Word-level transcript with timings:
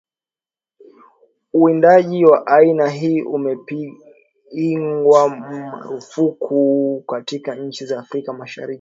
uwindaji 1.53 2.25
wa 2.25 2.47
aina 2.47 2.89
hii 2.89 3.21
umepigwa 3.21 5.29
marufuku 5.29 7.03
katika 7.07 7.55
nchi 7.55 7.85
za 7.85 7.99
Afrika 7.99 8.33
Mashariki 8.33 8.69